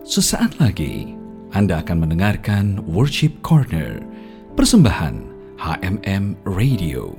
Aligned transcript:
sesaat 0.04 0.60
lagi 0.60 1.16
Anda 1.56 1.80
akan 1.80 2.04
mendengarkan 2.04 2.84
Worship 2.84 3.40
Corner, 3.40 4.04
persembahan 4.52 5.24
HMM 5.56 6.36
Radio. 6.44 7.16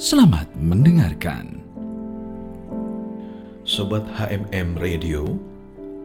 Selamat 0.00 0.48
mendengarkan. 0.56 1.60
Sobat 3.68 4.08
HMM 4.16 4.80
Radio, 4.80 5.36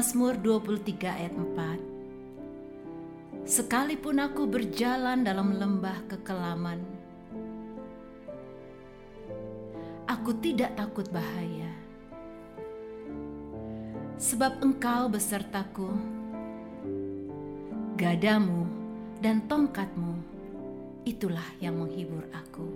Mazmur 0.01 0.33
23 0.33 0.97
ayat 1.05 1.29
4 1.29 3.45
Sekalipun 3.45 4.17
aku 4.17 4.49
berjalan 4.49 5.21
dalam 5.21 5.53
lembah 5.53 6.01
kekelaman 6.09 6.81
Aku 10.09 10.33
tidak 10.41 10.73
takut 10.73 11.05
bahaya. 11.13 11.69
Sebab 14.17 14.65
engkau 14.65 15.05
besertaku 15.05 15.93
Gadamu 17.93 18.65
dan 19.21 19.45
tongkatmu 19.45 20.17
Itulah 21.05 21.45
yang 21.61 21.77
menghibur 21.77 22.25
aku. 22.33 22.73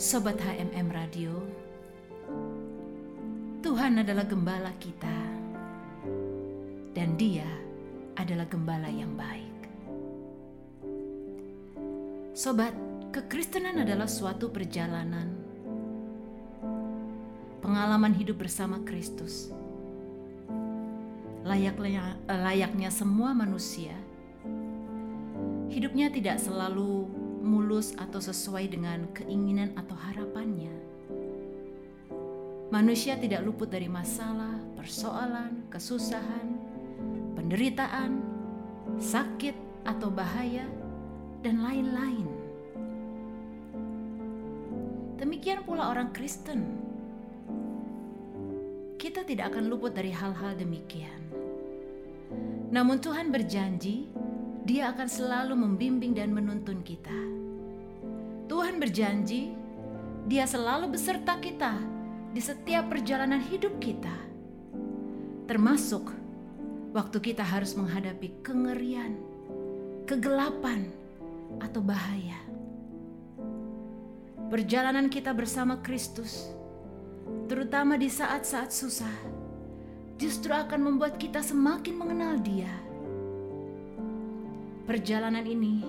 Sobat 0.00 0.40
HMM 0.40 0.88
Radio 0.88 1.68
Tuhan 3.60 4.00
adalah 4.00 4.24
gembala 4.24 4.72
kita, 4.80 5.18
dan 6.96 7.12
Dia 7.20 7.44
adalah 8.16 8.48
gembala 8.48 8.88
yang 8.88 9.12
baik. 9.20 9.58
Sobat, 12.32 12.72
kekristenan 13.12 13.84
adalah 13.84 14.08
suatu 14.08 14.48
perjalanan, 14.48 15.28
pengalaman 17.60 18.16
hidup 18.16 18.40
bersama 18.40 18.80
Kristus. 18.80 19.52
Layaknya, 21.44 22.16
layaknya 22.32 22.88
semua 22.88 23.36
manusia, 23.36 23.92
hidupnya 25.68 26.08
tidak 26.08 26.40
selalu 26.40 27.12
mulus 27.44 27.92
atau 28.00 28.24
sesuai 28.24 28.72
dengan 28.72 29.04
keinginan 29.12 29.76
atau 29.76 30.00
harapannya. 30.00 30.89
Manusia 32.70 33.18
tidak 33.18 33.42
luput 33.42 33.66
dari 33.66 33.90
masalah, 33.90 34.54
persoalan, 34.78 35.66
kesusahan, 35.74 36.54
penderitaan, 37.34 38.22
sakit 38.94 39.82
atau 39.82 40.06
bahaya, 40.06 40.70
dan 41.42 41.66
lain-lain. 41.66 42.30
Demikian 45.18 45.66
pula 45.66 45.90
orang 45.90 46.14
Kristen. 46.14 46.62
Kita 49.02 49.26
tidak 49.26 49.50
akan 49.50 49.66
luput 49.66 49.90
dari 49.90 50.14
hal-hal 50.14 50.54
demikian. 50.54 51.26
Namun 52.70 53.02
Tuhan 53.02 53.34
berjanji, 53.34 54.06
Dia 54.62 54.94
akan 54.94 55.10
selalu 55.10 55.58
membimbing 55.58 56.14
dan 56.14 56.30
menuntun 56.30 56.86
kita. 56.86 57.18
Tuhan 58.46 58.78
berjanji, 58.78 59.58
Dia 60.30 60.46
selalu 60.46 60.94
beserta 60.94 61.34
kita 61.42 61.99
di 62.30 62.38
setiap 62.38 62.86
perjalanan 62.86 63.42
hidup 63.42 63.82
kita, 63.82 64.14
termasuk 65.50 66.14
waktu 66.94 67.18
kita 67.18 67.42
harus 67.42 67.74
menghadapi 67.74 68.42
kengerian, 68.46 69.18
kegelapan, 70.06 70.90
atau 71.58 71.82
bahaya. 71.82 72.38
perjalanan 74.50 75.06
kita 75.06 75.30
bersama 75.30 75.78
Kristus, 75.78 76.50
terutama 77.46 77.94
di 77.94 78.10
saat-saat 78.10 78.74
susah, 78.74 79.14
justru 80.18 80.50
akan 80.50 80.90
membuat 80.90 81.14
kita 81.22 81.38
semakin 81.38 81.94
mengenal 81.94 82.34
Dia. 82.42 82.70
Perjalanan 84.90 85.46
ini 85.46 85.86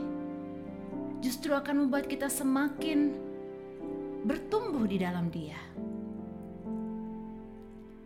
justru 1.25 1.57
akan 1.57 1.85
membuat 1.85 2.05
kita 2.05 2.29
semakin 2.29 3.17
bertumbuh 4.29 4.85
di 4.85 5.01
dalam 5.01 5.33
Dia. 5.33 5.57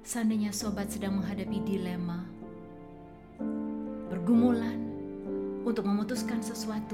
Seandainya 0.06 0.54
sobat 0.54 0.94
sedang 0.94 1.18
menghadapi 1.18 1.66
dilema, 1.66 2.22
pergumulan 4.06 4.78
untuk 5.66 5.82
memutuskan 5.82 6.46
sesuatu, 6.46 6.94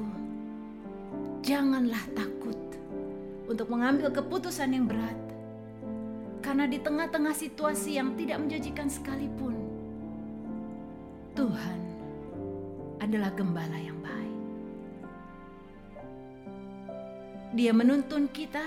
janganlah 1.43 1.99
takut 2.15 2.55
untuk 3.51 3.67
mengambil 3.67 4.15
keputusan 4.15 4.71
yang 4.71 4.87
berat. 4.87 5.19
Karena 6.39 6.63
di 6.71 6.79
tengah-tengah 6.79 7.35
situasi 7.35 7.99
yang 7.99 8.15
tidak 8.15 8.47
menjanjikan 8.47 8.87
sekalipun, 8.87 9.59
Tuhan 11.35 11.79
adalah 13.03 13.35
gembala 13.35 13.75
yang 13.75 13.99
baik. 13.99 14.39
Dia 17.59 17.75
menuntun 17.75 18.31
kita 18.31 18.63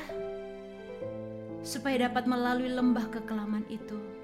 supaya 1.64 2.12
dapat 2.12 2.28
melalui 2.28 2.68
lembah 2.68 3.08
kekelaman 3.08 3.64
itu. 3.72 4.23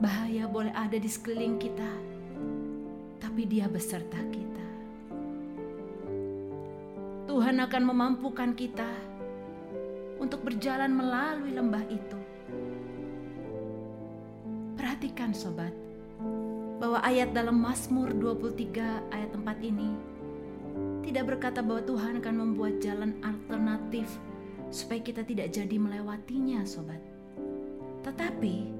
Bahaya 0.00 0.48
boleh 0.48 0.72
ada 0.72 0.96
di 0.96 1.04
sekeliling 1.04 1.60
kita, 1.60 1.92
tapi 3.20 3.44
Dia 3.44 3.68
beserta 3.68 4.16
kita. 4.32 4.66
Tuhan 7.28 7.60
akan 7.60 7.82
memampukan 7.84 8.56
kita 8.56 8.88
untuk 10.16 10.40
berjalan 10.40 10.88
melalui 10.96 11.52
lembah 11.52 11.84
itu. 11.92 12.20
Perhatikan 14.80 15.36
sobat, 15.36 15.76
bahwa 16.80 17.04
ayat 17.04 17.36
dalam 17.36 17.60
Mazmur 17.60 18.16
23 18.16 19.12
ayat 19.12 19.30
4 19.36 19.68
ini 19.68 19.92
tidak 21.04 21.36
berkata 21.36 21.60
bahwa 21.60 21.84
Tuhan 21.84 22.24
akan 22.24 22.34
membuat 22.40 22.80
jalan 22.80 23.20
alternatif 23.20 24.08
supaya 24.72 25.04
kita 25.04 25.28
tidak 25.28 25.52
jadi 25.52 25.76
melewatinya 25.76 26.64
sobat. 26.64 27.04
Tetapi 28.00 28.79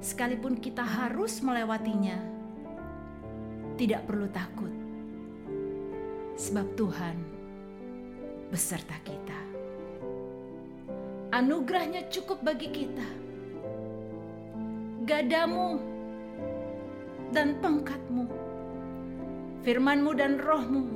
sekalipun 0.00 0.58
kita 0.60 0.82
harus 0.82 1.40
melewatinya, 1.40 2.16
tidak 3.76 4.04
perlu 4.08 4.28
takut. 4.32 4.72
Sebab 6.36 6.66
Tuhan 6.76 7.16
beserta 8.52 8.96
kita. 9.02 9.40
Anugerahnya 11.34 12.08
cukup 12.08 12.40
bagi 12.40 12.70
kita. 12.70 13.08
Gadamu 15.06 15.78
dan 17.30 17.58
pangkatmu, 17.62 18.26
firmanmu 19.62 20.12
dan 20.14 20.38
rohmu, 20.38 20.86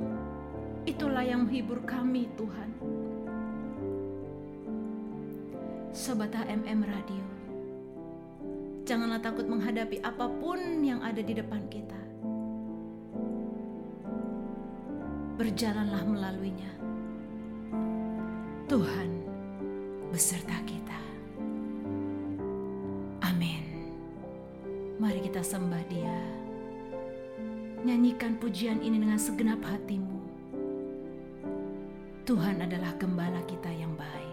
itulah 0.87 1.23
yang 1.23 1.47
menghibur 1.47 1.79
kami 1.83 2.27
Tuhan. 2.35 2.69
Sobat 5.91 6.31
HMM 6.31 6.87
Radio, 6.87 7.23
janganlah 8.83 9.21
takut 9.21 9.45
menghadapi 9.45 10.01
apa 10.01 10.25
pun 10.27 10.81
yang 10.81 10.99
ada 11.05 11.21
di 11.21 11.33
depan 11.37 11.65
kita. 11.69 11.99
Berjalanlah 15.41 16.05
melaluinya 16.05 16.71
Tuhan 18.71 19.09
beserta 20.15 20.55
kita. 20.63 21.01
Amin. 23.19 23.91
Mari 24.95 25.19
kita 25.27 25.43
sembah 25.43 25.83
Dia. 25.91 26.19
Nyanyikan 27.83 28.39
pujian 28.39 28.79
ini 28.79 28.95
dengan 28.95 29.19
segenap 29.19 29.59
hatimu. 29.65 30.23
Tuhan 32.23 32.63
adalah 32.63 32.95
gembala 32.95 33.43
kita 33.43 33.75
yang 33.75 33.91
baik. 33.99 34.30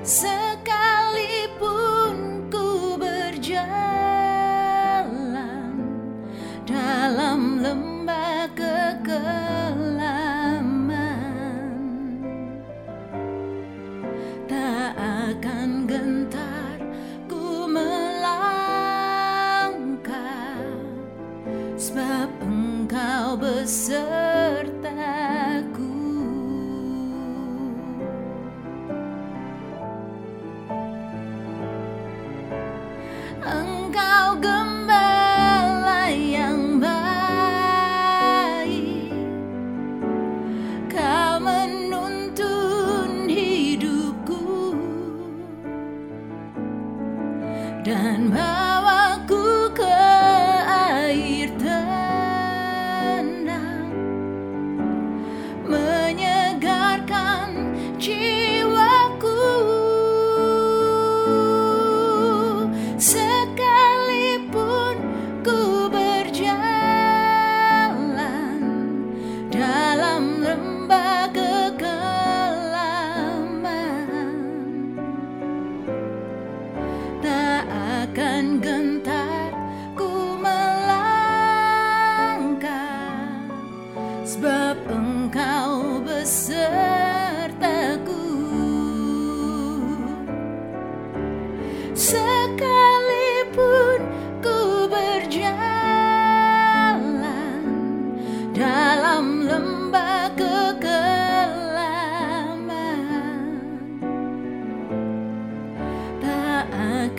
Dalam 0.00 0.39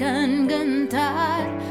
lembah 0.01 0.89
kekelaman 0.89 1.70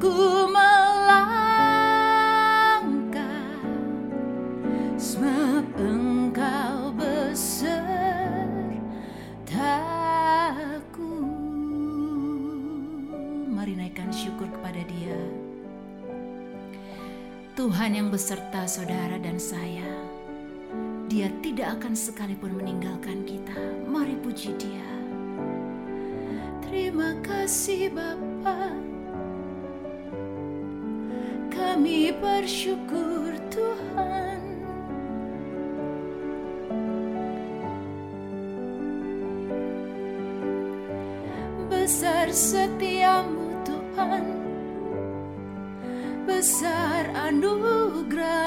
ku 0.00 0.48
melangkah. 0.48 1.20
Sebab 4.96 5.68
engkau 5.76 6.96
besertaku. 6.96 8.16
Mari 13.52 13.76
naikkan 13.76 14.08
syukur 14.08 14.48
kepada 14.48 14.80
dia. 14.88 15.20
Tuhan 17.56 17.96
yang 17.96 18.08
beserta 18.08 18.64
saudara 18.64 19.20
dan 19.20 19.36
saya 19.36 19.84
dia 21.08 21.32
tidak 21.40 21.80
akan 21.80 21.96
sekalipun 21.96 22.52
meninggalkan 22.60 23.24
kita. 23.24 23.56
Mari 23.88 24.18
puji 24.20 24.52
dia. 24.60 24.88
Terima 26.66 27.16
kasih 27.24 27.88
Bapa. 28.46 28.70
Kami 31.50 32.14
bersyukur 32.22 33.34
Tuhan. 33.50 34.42
Besar 41.66 42.30
setiamu 42.30 43.50
Tuhan. 43.66 44.26
Besar 46.22 47.10
anugerahmu. 47.18 48.45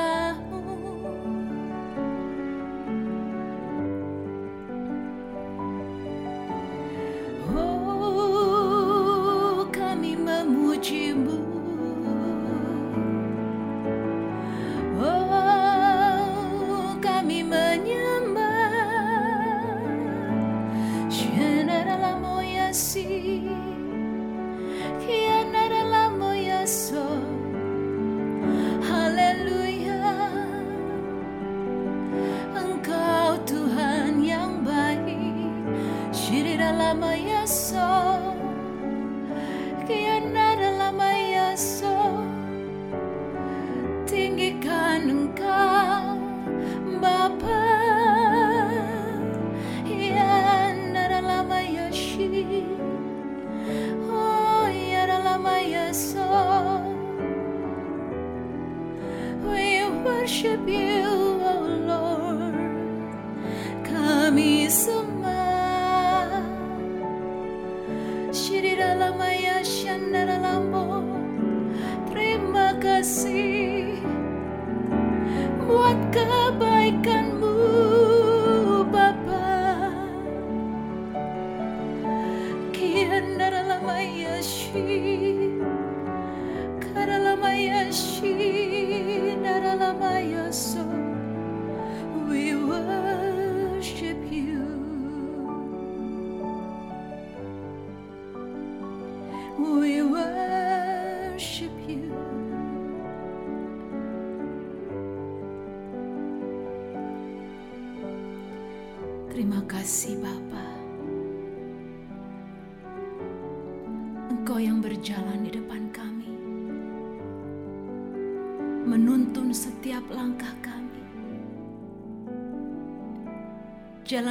Buat 75.70 76.00
kebaikanmu, 76.10 77.39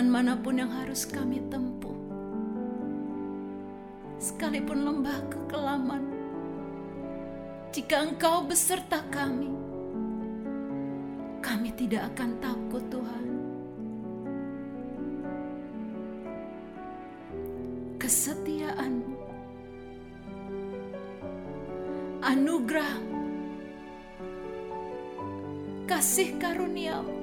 Mana 0.08 0.40
pun 0.40 0.56
yang 0.56 0.72
harus 0.72 1.04
kami 1.04 1.36
tempuh. 1.52 1.92
Sekalipun 4.16 4.80
lembah 4.80 5.20
kekelaman. 5.28 6.00
Jika 7.76 8.08
engkau 8.08 8.40
beserta 8.48 9.04
kami. 9.12 9.52
Kami 11.44 11.68
tidak 11.76 12.08
akan 12.16 12.40
takut 12.40 12.84
Tuhan. 12.88 13.26
Kesetiaanmu. 18.00 19.20
Anugerah. 22.24 22.96
Kasih 25.84 26.40
karuniamu 26.40 27.17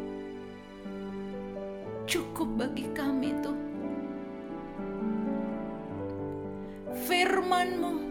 cukup 2.16 2.48
bagi 2.64 2.88
kami 2.96 3.36
Tuhan. 3.44 3.64
Firmanmu, 6.96 8.05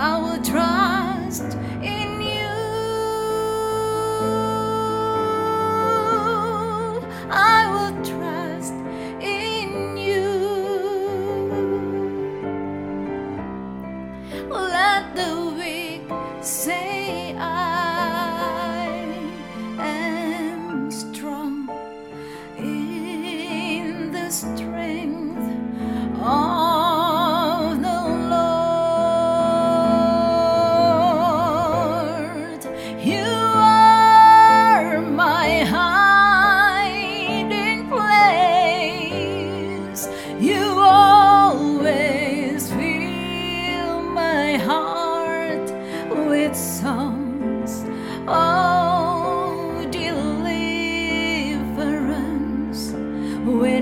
I 0.00 0.16
will 0.16 0.40
trust 0.44 1.58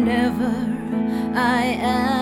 whenever 0.06 0.54
I 1.34 1.62
am 1.80 2.15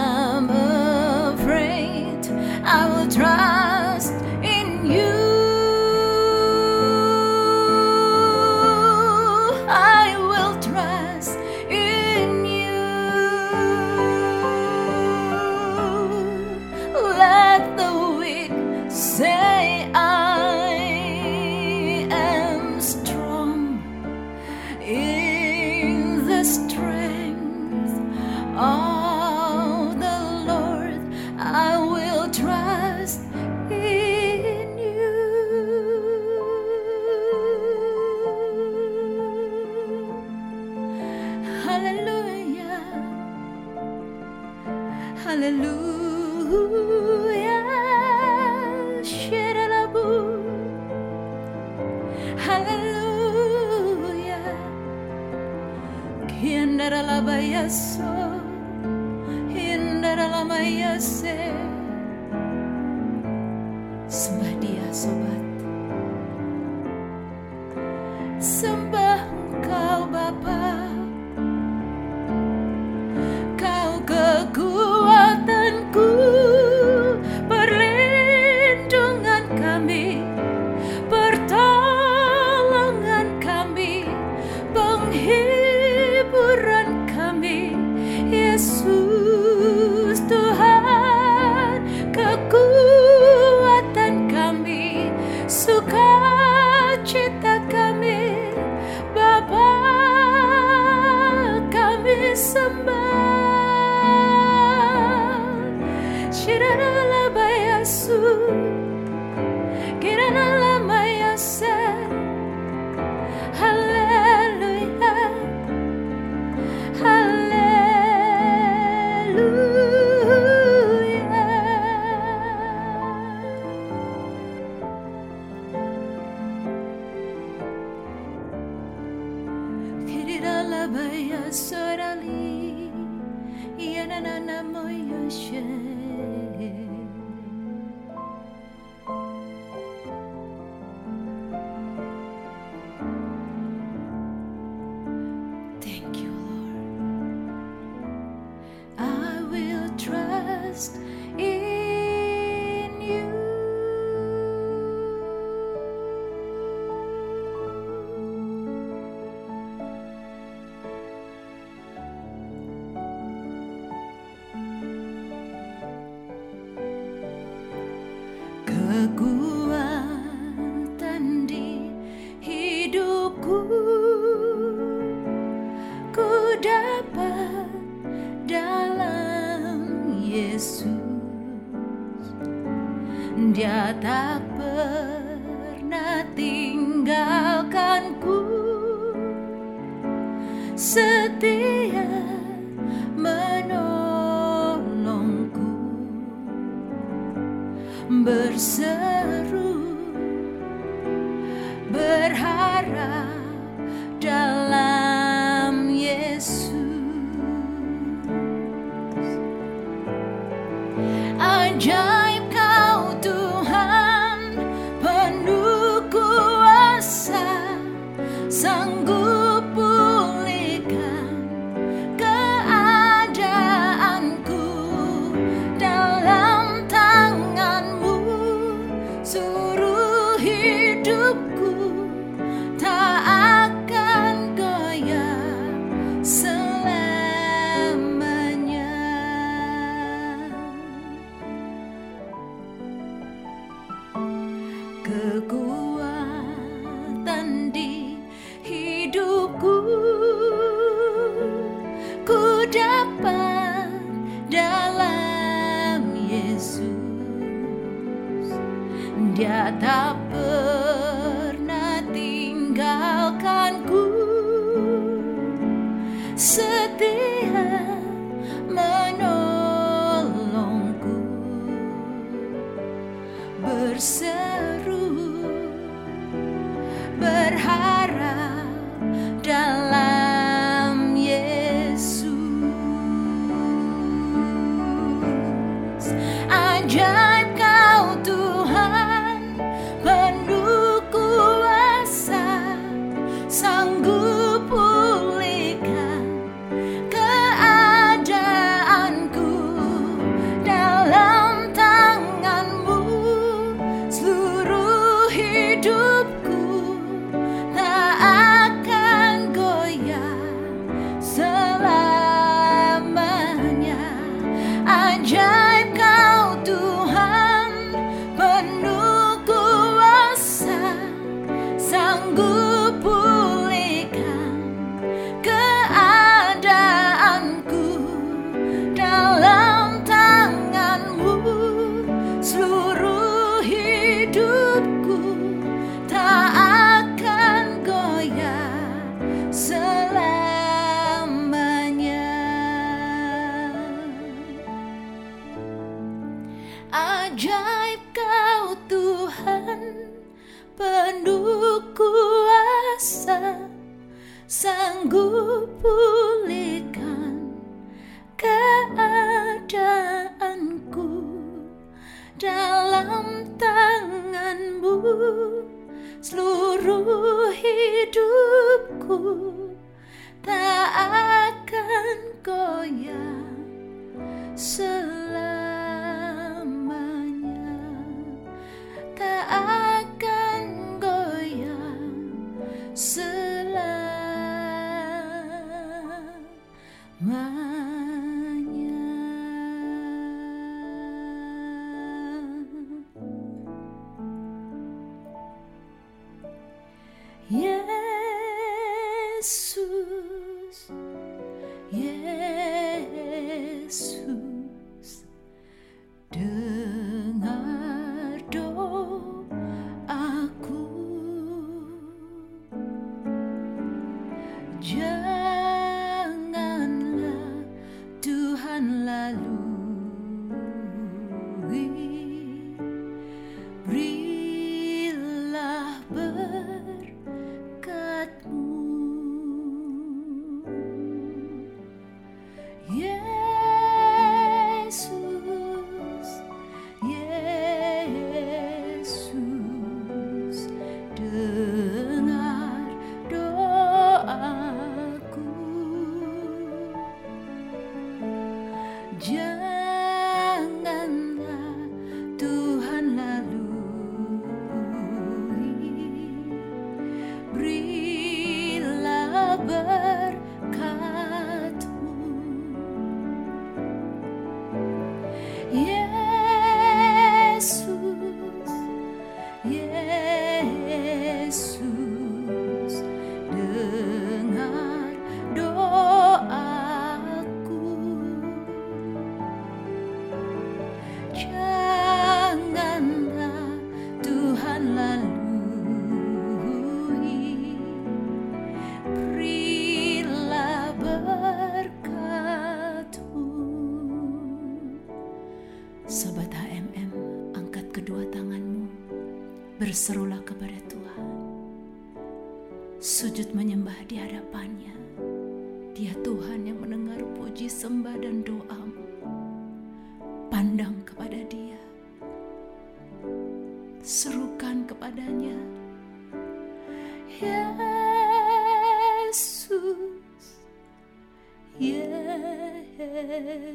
Dia 259.15 259.71
tak 259.79 260.19
pernah 260.27 262.03
tinggalkanku 262.11 264.11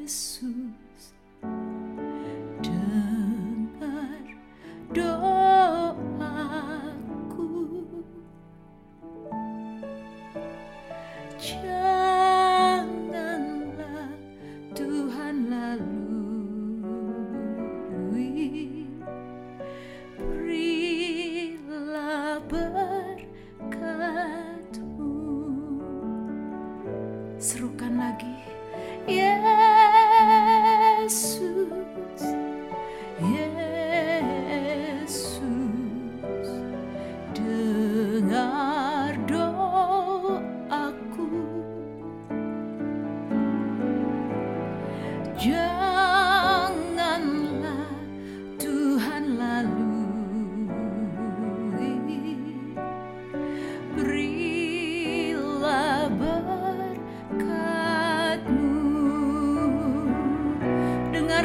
Jesús 0.06 1.14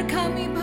kami 0.05 0.54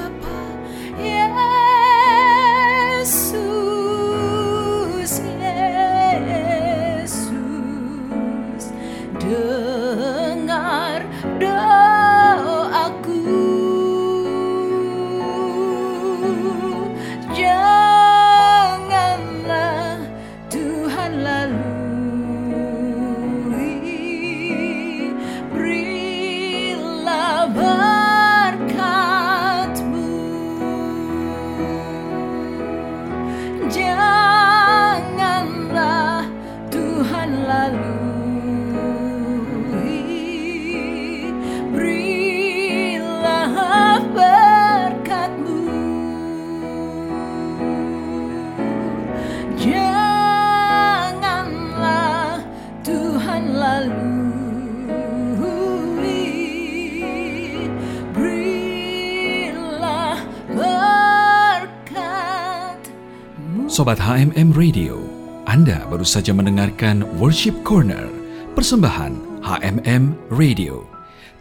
Sobat 63.83 63.99
HMM 63.99 64.55
Radio, 64.55 65.03
Anda 65.43 65.83
baru 65.91 66.07
saja 66.07 66.31
mendengarkan 66.31 67.03
Worship 67.19 67.67
Corner, 67.67 68.07
persembahan 68.55 69.43
HMM 69.43 70.15
Radio. 70.31 70.87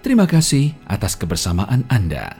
Terima 0.01 0.25
kasih 0.25 0.73
atas 0.89 1.13
kebersamaan 1.21 1.85
Anda. 1.85 2.33